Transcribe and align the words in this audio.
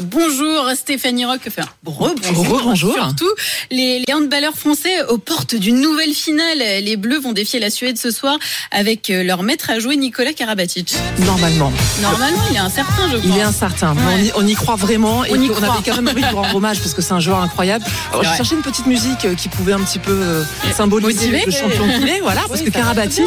Bonjour 0.00 0.70
Stéphanie 0.76 1.24
Rock, 1.24 1.40
enfin 1.48 1.62
rebonjour 1.84 2.46
Rebonjour. 2.58 2.94
surtout. 2.94 3.28
Les, 3.72 4.04
les 4.06 4.14
handballeurs 4.14 4.54
français 4.56 5.02
aux 5.08 5.18
portes 5.18 5.56
d'une 5.56 5.80
nouvelle 5.80 6.12
finale. 6.14 6.58
Les 6.58 6.96
Bleus 6.96 7.18
vont 7.18 7.32
défier 7.32 7.58
la 7.58 7.70
Suède 7.70 7.98
ce 7.98 8.10
soir 8.12 8.38
avec 8.70 9.10
euh, 9.10 9.24
leur 9.24 9.42
maître 9.42 9.68
à 9.70 9.80
jouer 9.80 9.96
Nicolas 9.96 10.32
Karabatic. 10.32 10.94
Normalement. 11.26 11.72
Normalement, 12.00 12.38
il 12.50 12.56
est 12.56 12.60
incertain, 12.60 13.10
je 13.10 13.16
Il 13.16 13.22
crois. 13.30 13.36
est 13.38 13.42
incertain. 13.42 13.94
Mais 13.94 14.00
Ouais. 14.06 14.32
on, 14.36 14.42
y, 14.42 14.44
on 14.44 14.46
y 14.46 14.54
croit 14.54 14.76
vraiment 14.76 15.24
et 15.24 15.32
On 15.32 15.42
y 15.42 15.50
on 15.50 15.54
croit. 15.54 15.74
avait 15.74 15.82
quand 15.90 15.96
même 15.96 16.08
envie 16.08 16.22
de 16.22 16.34
rendre 16.34 16.54
hommage 16.54 16.78
parce 16.78 16.94
que 16.94 17.02
c'est 17.02 17.12
un 17.12 17.20
joueur 17.20 17.40
incroyable. 17.40 17.84
Alors, 18.12 18.22
je 18.22 18.36
cherchais 18.36 18.54
une 18.54 18.62
petite 18.62 18.86
musique 18.86 19.24
euh, 19.24 19.34
qui 19.34 19.48
pouvait 19.48 19.72
un 19.72 19.80
petit 19.80 19.98
peu 19.98 20.12
euh, 20.12 20.44
symboliser 20.76 21.26
Motiver. 21.30 21.42
le 21.46 21.52
champion 21.52 21.88
qu'il 21.98 22.08
est. 22.08 22.20
Voilà, 22.20 22.42
parce 22.48 22.62
que 22.62 22.70
Karabatic, 22.70 23.24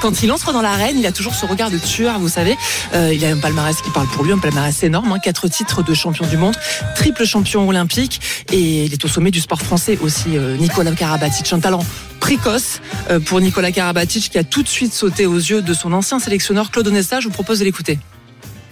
quand 0.00 0.22
il 0.22 0.32
entre 0.32 0.52
dans 0.54 0.62
l'arène, 0.62 0.98
il 0.98 1.04
a 1.06 1.12
toujours 1.12 1.34
ce 1.34 1.44
regard 1.44 1.70
de 1.70 1.78
tueur, 1.78 2.18
vous 2.18 2.28
savez. 2.30 2.56
Euh, 2.94 3.12
il 3.12 3.22
a 3.24 3.28
un 3.28 3.36
palmarès 3.36 3.76
qui 3.82 3.90
parle 3.90 4.06
pour 4.08 4.24
lui, 4.24 4.32
un 4.32 4.38
palmarès 4.38 4.82
énorme. 4.82 5.12
Hein, 5.12 5.18
quatre 5.22 5.46
titres 5.48 5.82
de 5.82 5.92
champion 5.94 6.15
du 6.24 6.36
monde, 6.36 6.56
triple 6.94 7.24
champion 7.24 7.68
olympique 7.68 8.20
et 8.52 8.84
il 8.84 8.92
est 8.92 9.04
au 9.04 9.08
sommet 9.08 9.30
du 9.30 9.40
sport 9.40 9.60
français 9.60 9.98
aussi. 10.02 10.36
euh, 10.38 10.56
Nicolas 10.56 10.92
Karabatic, 10.92 11.52
un 11.52 11.60
talent 11.60 11.84
précoce 12.20 12.80
euh, 13.10 13.20
pour 13.20 13.40
Nicolas 13.40 13.72
Karabatic 13.72 14.30
qui 14.30 14.38
a 14.38 14.44
tout 14.44 14.62
de 14.62 14.68
suite 14.68 14.92
sauté 14.92 15.26
aux 15.26 15.36
yeux 15.36 15.62
de 15.62 15.74
son 15.74 15.92
ancien 15.92 16.18
sélectionneur 16.18 16.70
Claude 16.70 16.88
Onesta. 16.88 17.20
Je 17.20 17.26
vous 17.28 17.34
propose 17.34 17.58
de 17.58 17.64
l'écouter. 17.64 17.98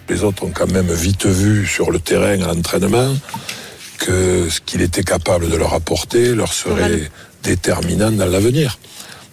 Les 0.08 0.22
autres 0.22 0.44
ont 0.44 0.50
quand 0.50 0.70
même 0.70 0.92
vite 0.92 1.26
vu 1.26 1.66
sur 1.66 1.90
le 1.90 1.98
terrain 1.98 2.40
à 2.42 2.54
l'entraînement 2.54 3.14
que 3.98 4.48
ce 4.50 4.60
qu'il 4.60 4.82
était 4.82 5.02
capable 5.02 5.48
de 5.50 5.56
leur 5.56 5.72
apporter 5.74 6.34
leur 6.34 6.52
serait 6.52 7.10
déterminant 7.42 8.10
dans 8.10 8.26
l'avenir. 8.26 8.78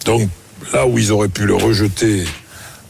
Donc 0.05 0.29
là 0.73 0.85
où 0.87 0.97
ils 0.97 1.11
auraient 1.11 1.27
pu 1.27 1.45
le 1.45 1.55
rejeter, 1.55 2.23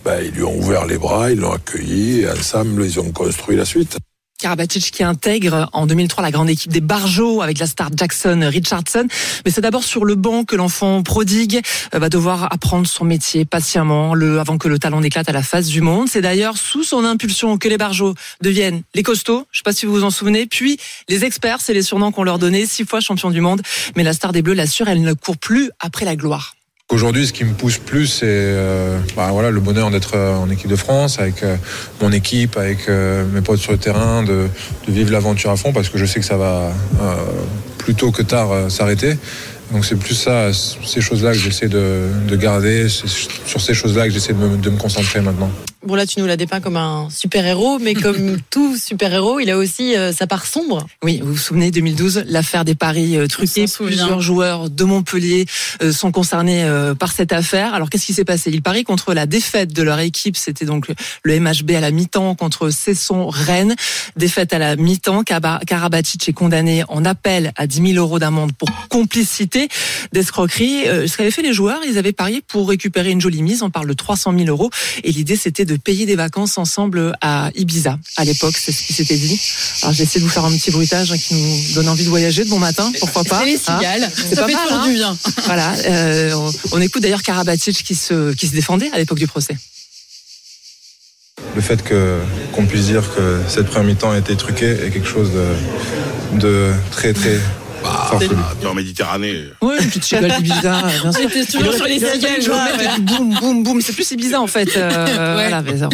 ben, 0.06 0.20
ils 0.24 0.32
lui 0.32 0.44
ont 0.44 0.58
ouvert 0.58 0.86
les 0.86 0.98
bras, 0.98 1.32
ils 1.32 1.40
l'ont 1.40 1.54
accueilli 1.54 2.22
et 2.22 2.30
ensemble 2.30 2.86
ils 2.86 3.00
ont 3.00 3.12
construit 3.12 3.56
la 3.56 3.66
suite. 3.66 3.98
Karabatic 4.42 4.92
qui 4.92 5.04
intègre 5.04 5.70
en 5.72 5.86
2003 5.86 6.24
la 6.24 6.32
grande 6.32 6.50
équipe 6.50 6.72
des 6.72 6.82
Barjots 6.82 7.42
avec 7.42 7.60
la 7.60 7.68
star 7.68 7.90
Jackson 7.96 8.50
Richardson. 8.52 9.08
Mais 9.46 9.52
c'est 9.52 9.62
d'abord 9.62 9.84
sur 9.84 10.04
le 10.04 10.16
banc 10.16 10.44
que 10.46 10.56
l'enfant 10.56 11.04
prodigue 11.04 11.62
euh, 11.94 12.00
va 12.00 12.10
devoir 12.10 12.52
apprendre 12.52 12.88
son 12.88 13.06
métier 13.06 13.46
patiemment 13.46 14.16
le, 14.16 14.40
avant 14.40 14.58
que 14.58 14.68
le 14.68 14.80
talent 14.80 15.00
n'éclate 15.00 15.30
à 15.30 15.32
la 15.32 15.44
face 15.44 15.68
du 15.68 15.82
monde. 15.82 16.08
C'est 16.10 16.22
d'ailleurs 16.22 16.58
sous 16.58 16.84
son 16.84 17.06
impulsion 17.06 17.58
que 17.60 17.68
les 17.68 17.78
Barjots 17.78 18.16
deviennent 18.42 18.82
les 18.96 19.04
costauds. 19.04 19.46
Je 19.52 19.60
sais 19.60 19.64
pas 19.64 19.74
si 19.74 19.86
vous 19.86 19.94
vous 19.94 20.04
en 20.04 20.12
souvenez. 20.12 20.48
Puis 20.48 20.78
les 21.08 21.24
experts, 21.24 21.62
c'est 21.62 21.74
les 21.74 21.84
surnoms 21.84 22.12
qu'on 22.12 22.24
leur 22.24 22.40
donnait, 22.40 22.66
six 22.66 22.84
fois 22.84 23.00
champion 23.00 23.30
du 23.30 23.42
monde. 23.42 23.62
Mais 23.96 24.04
la 24.04 24.14
star 24.14 24.32
des 24.32 24.42
Bleus 24.42 24.56
l'assure, 24.56 24.90
elle 24.90 25.02
ne 25.02 25.14
court 25.14 25.38
plus 25.38 25.70
après 25.80 26.06
la 26.06 26.16
gloire. 26.16 26.56
Aujourd'hui, 26.92 27.26
ce 27.26 27.32
qui 27.32 27.46
me 27.46 27.54
pousse 27.54 27.78
plus, 27.78 28.08
c'est 28.08 28.26
euh, 28.28 29.00
bah, 29.16 29.30
voilà, 29.32 29.50
le 29.50 29.62
bonheur 29.62 29.92
d'être 29.92 30.16
euh, 30.16 30.36
en 30.36 30.50
équipe 30.50 30.70
de 30.70 30.76
France, 30.76 31.20
avec 31.20 31.42
euh, 31.42 31.56
mon 32.02 32.12
équipe, 32.12 32.58
avec 32.58 32.90
euh, 32.90 33.24
mes 33.34 33.40
potes 33.40 33.62
sur 33.62 33.72
le 33.72 33.78
terrain, 33.78 34.24
de, 34.24 34.48
de 34.88 34.92
vivre 34.92 35.10
l'aventure 35.10 35.52
à 35.52 35.56
fond, 35.56 35.72
parce 35.72 35.88
que 35.88 35.98
je 35.98 36.06
sais 36.06 36.20
que 36.20 36.26
ça 36.26 36.36
va 36.36 36.70
plus 37.78 37.96
tôt 37.96 38.12
que 38.12 38.22
tard 38.22 38.70
s'arrêter. 38.70 39.18
Donc 39.72 39.86
c'est 39.86 39.96
plus 39.96 40.16
ça, 40.16 40.52
ces 40.54 41.00
choses-là 41.00 41.32
que 41.32 41.38
j'essaie 41.38 41.70
de, 41.70 42.08
de 42.28 42.36
garder, 42.36 42.90
c'est 42.90 43.08
sur 43.08 43.62
ces 43.62 43.74
choses-là 43.74 44.06
que 44.08 44.14
j'essaie 44.14 44.34
de 44.34 44.58
de 44.58 44.70
me 44.70 44.78
concentrer 44.78 45.22
maintenant. 45.22 45.50
Bon 45.84 45.96
là 45.96 46.06
tu 46.06 46.20
nous 46.20 46.28
l'as 46.28 46.38
dépeint 46.38 46.62
comme 46.62 46.78
un 46.78 47.10
super-héros, 47.10 47.80
mais 47.80 47.94
comme 47.94 48.38
tout 48.50 48.78
super-héros, 48.78 49.40
il 49.40 49.50
a 49.50 49.58
aussi 49.58 49.96
euh, 49.96 50.12
sa 50.12 50.28
part 50.28 50.46
sombre. 50.46 50.86
Oui, 51.04 51.20
vous 51.24 51.34
vous 51.34 51.38
souvenez 51.38 51.72
2012, 51.72 52.26
l'affaire 52.28 52.66
des 52.66 52.76
paris 52.76 53.18
euh, 53.18 53.28
truqués. 53.28 53.66
Plusieurs 53.66 54.22
joueurs 54.22 54.70
de 54.70 54.84
Montpellier 54.84 55.46
euh, 55.82 55.92
sont 55.92 56.12
concernés 56.12 56.64
euh, 56.64 56.94
par 56.94 57.12
cette 57.12 57.34
affaire. 57.34 57.74
Alors 57.74 57.90
qu'est-ce 57.90 58.06
qui 58.06 58.14
s'est 58.14 58.26
passé? 58.26 58.52
Ils 58.52 58.62
parient 58.62 58.84
contre 58.84 59.14
la 59.14 59.26
défaite 59.26 59.74
de 59.74 59.82
leur 59.82 60.00
équipe. 60.00 60.38
C'était 60.38 60.66
donc 60.66 60.88
le 61.24 61.40
MHB 61.40 61.72
à 61.72 61.80
la 61.80 61.92
mi-temps 61.92 62.36
contre 62.36 62.70
Cesson 62.70 63.28
Rennes. 63.28 63.76
Défaite 64.16 64.54
à 64.54 64.60
la 64.60 64.76
mi-temps. 64.76 65.24
Karabatic 65.24 66.30
est 66.30 66.34
condamné 66.34 66.84
en 66.90 67.06
appel 67.06 67.52
à 67.56 67.68
10 67.68 67.94
000 67.94 68.06
euros 68.06 68.20
d'amende 68.20 68.52
pour 68.54 68.70
complicité 68.90 69.68
d'escroquerie. 70.12 70.88
Euh, 70.88 71.08
ce 71.08 71.18
qu'avaient 71.18 71.32
fait 71.32 71.42
les 71.42 71.54
joueurs, 71.54 71.80
ils 71.88 71.98
avaient 71.98 72.12
parié 72.12 72.42
pour 72.46 72.70
récupérer 72.70 73.12
une 73.12 73.22
jolie 73.22 73.42
mise. 73.42 73.64
On 73.64 73.70
parle 73.70 73.88
de 73.88 73.94
300 73.94 74.34
000 74.38 74.50
euros. 74.50 74.70
Et 75.04 75.12
l'idée, 75.12 75.36
c'était 75.36 75.66
de 75.66 75.71
payer 75.78 76.06
des 76.06 76.16
vacances 76.16 76.58
ensemble 76.58 77.16
à 77.22 77.52
Ibiza. 77.56 77.98
À 78.18 78.26
l'époque, 78.26 78.58
c'est 78.58 78.72
ce 78.72 78.84
qui 78.84 78.94
s'était 78.94 79.18
dit. 79.18 79.40
Alors 79.82 79.94
j'essaie 79.94 80.20
de 80.20 80.24
vous 80.24 80.30
faire 80.30 80.46
un 80.46 80.52
petit 80.52 80.72
bruitage 80.72 81.12
hein, 81.12 81.18
qui 81.18 81.36
nous 81.36 81.74
donne 81.76 81.90
envie 81.90 82.04
de 82.04 82.10
voyager 82.10 82.44
de 82.44 82.50
bon 82.50 82.60
matin, 82.60 82.92
pourquoi 83.00 83.24
pas. 83.24 83.40
C'est 83.40 83.46
les 83.46 83.62
hein. 83.68 83.78
cigales. 83.78 84.12
C'est 84.16 84.36
ça 84.36 84.42
pas 84.42 84.48
fait 84.48 84.54
mal, 84.54 84.68
toujours 84.68 84.82
hein. 84.82 84.88
du 84.88 84.94
bien. 84.94 85.18
Voilà, 85.46 85.74
euh, 85.86 86.34
on, 86.34 86.52
on 86.74 86.82
écoute 86.82 87.02
d'ailleurs 87.02 87.24
Karabatic 87.24 87.84
qui 87.84 87.96
se, 87.96 88.34
qui 88.34 88.48
se 88.48 88.54
défendait 88.54 88.90
à 88.94 88.98
l'époque 88.98 89.20
du 89.20 89.28
procès. 89.28 89.58
Le 91.56 91.62
fait 91.62 91.84
que 91.84 92.20
qu'on 92.54 92.66
puisse 92.66 92.86
dire 92.86 93.04
que 93.16 93.40
cette 93.48 93.68
première 93.68 93.84
mi-temps 93.84 94.12
a 94.12 94.18
été 94.18 94.36
truquée 94.36 94.72
est 94.86 94.92
quelque 94.92 95.08
chose 95.08 95.32
de, 95.34 96.40
de 96.40 96.72
très 96.92 97.14
très 97.14 97.40
farfelu. 97.84 98.30
T'es 98.60 98.68
en 98.68 98.74
Méditerranée. 98.74 99.44
Oui, 99.62 99.76
une 99.80 99.88
petite 99.88 100.04
cigale 100.04 100.32
d'Ibiza, 100.38 100.82
bien 101.02 101.12
sûr. 101.12 101.30
J'étais 101.30 101.46
toujours 101.52 101.74
sur 101.74 101.86
les 101.86 102.00
cigales, 102.00 102.42
Boum, 103.02 103.34
boum, 103.40 103.64
boum. 103.64 103.82
C'est 103.82 103.94
plus 103.94 104.10
Ibiza 104.12 104.40
en 104.42 104.48
fait. 104.48 104.70
euh, 104.78 105.36
Ouais, 105.38 105.50
voilà. 105.50 105.90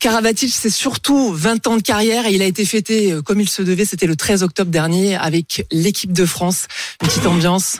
Karabatic, 0.00 0.52
c'est 0.54 0.70
surtout 0.70 1.32
20 1.32 1.66
ans 1.66 1.76
de 1.76 1.82
carrière 1.82 2.26
et 2.26 2.32
il 2.32 2.42
a 2.42 2.46
été 2.46 2.64
fêté 2.64 3.12
euh, 3.12 3.22
comme 3.22 3.40
il 3.40 3.48
se 3.48 3.62
devait. 3.62 3.84
C'était 3.84 4.06
le 4.06 4.16
13 4.16 4.42
octobre 4.42 4.70
dernier 4.70 5.16
avec 5.16 5.66
l'équipe 5.72 6.12
de 6.12 6.24
France. 6.26 6.66
Une 7.02 7.08
petite 7.08 7.26
ambiance. 7.26 7.78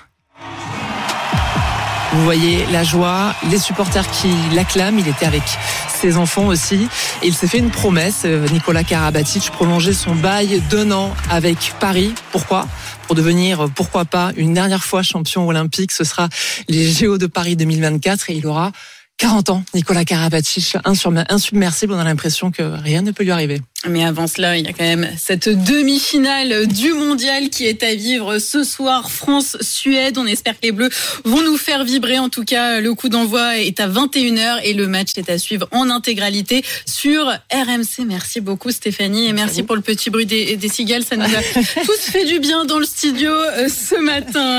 Vous 2.17 2.25
voyez 2.25 2.65
la 2.73 2.83
joie, 2.83 3.35
les 3.51 3.59
supporters 3.59 4.11
qui 4.11 4.29
l'acclament. 4.55 4.99
Il 4.99 5.07
était 5.07 5.27
avec 5.27 5.43
ses 5.89 6.17
enfants 6.17 6.47
aussi. 6.47 6.89
Et 7.23 7.27
il 7.27 7.35
s'est 7.35 7.47
fait 7.47 7.59
une 7.59 7.69
promesse, 7.69 8.23
euh, 8.25 8.49
Nicolas 8.53 8.85
Karabatic, 8.85 9.51
prolonger 9.51 9.93
son 9.93 10.15
bail 10.15 10.63
d'un 10.71 10.93
an 10.93 11.15
avec 11.29 11.75
Paris. 11.79 12.15
Pourquoi? 12.33 12.67
Pour 13.07 13.17
devenir, 13.17 13.67
euh, 13.67 13.69
pourquoi 13.69 14.07
pas, 14.07 14.33
une 14.39 14.55
dernière 14.55 14.83
fois 14.83 15.03
champion 15.03 15.47
olympique. 15.47 15.93
Ce 15.93 16.05
sera 16.05 16.31
les 16.69 16.91
JO 16.91 17.19
de 17.19 17.27
Paris 17.27 17.55
2024 17.55 18.31
et 18.31 18.35
il 18.37 18.47
aura 18.47 18.73
40 19.19 19.51
ans. 19.51 19.65
Nicolas 19.75 20.05
Karabatic, 20.05 20.77
insubmersible. 20.85 21.95
On 21.95 21.99
a 21.99 22.05
l'impression 22.05 22.51
que 22.51 22.63
rien 22.63 23.01
ne 23.01 23.13
peut 23.13 23.25
lui 23.25 23.31
arriver. 23.31 23.61
Mais 23.89 24.05
avant 24.05 24.27
cela, 24.27 24.59
il 24.59 24.67
y 24.67 24.69
a 24.69 24.73
quand 24.73 24.85
même 24.85 25.09
cette 25.17 25.49
demi-finale 25.49 26.67
du 26.67 26.93
mondial 26.93 27.51
qui 27.51 27.67
est 27.67 27.83
à 27.83 27.95
vivre 27.95 28.39
ce 28.39 28.65
soir, 28.65 29.11
France-Suède. 29.11 30.19
On 30.19 30.27
espère 30.27 30.55
que 30.55 30.65
les 30.65 30.73
Bleus 30.73 30.91
vont 31.25 31.43
nous 31.43 31.57
faire 31.57 31.85
vibrer. 31.85 32.19
En 32.19 32.29
tout 32.29 32.45
cas, 32.45 32.81
le 32.81 32.95
coup 32.95 33.09
d'envoi 33.09 33.59
est 33.59 33.81
à 33.81 33.89
21h 33.89 34.61
et 34.65 34.75
le 34.75 34.87
match 34.87 35.11
est 35.17 35.31
à 35.31 35.39
suivre 35.39 35.69
en 35.71 35.89
intégralité 35.89 36.65
sur 36.85 37.27
RMC. 37.53 38.07
Merci 38.07 38.41
beaucoup 38.41 38.71
Stéphanie 38.71 39.27
et 39.27 39.33
merci 39.33 39.63
pour 39.63 39.77
le 39.77 39.83
petit 39.83 40.11
bruit 40.11 40.27
des, 40.27 40.57
des 40.57 40.69
cigales. 40.69 41.05
Ça 41.05 41.17
nous 41.17 41.25
a 41.25 41.43
tous 41.85 42.11
fait 42.11 42.25
du 42.25 42.39
bien 42.41 42.65
dans 42.65 42.79
le 42.79 42.87
studio 42.87 43.31
euh, 43.31 43.69
ce 43.69 43.99
matin. 44.01 44.55